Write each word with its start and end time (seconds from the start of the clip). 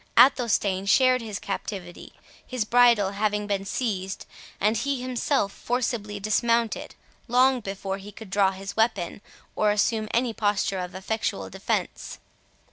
Athelstane 0.17 0.87
shared 0.87 1.21
his 1.21 1.37
captivity, 1.37 2.13
his 2.43 2.65
bridle 2.65 3.11
having 3.11 3.45
been 3.45 3.65
seized, 3.65 4.25
and 4.59 4.77
he 4.77 4.99
himself 4.99 5.51
forcibly 5.51 6.19
dismounted, 6.19 6.95
long 7.27 7.59
before 7.59 7.99
he 7.99 8.11
could 8.11 8.31
draw 8.31 8.49
his 8.49 8.75
weapon, 8.75 9.21
or 9.55 9.69
assume 9.69 10.07
any 10.09 10.33
posture 10.33 10.79
of 10.79 10.95
effectual 10.95 11.51
defence. 11.51 12.17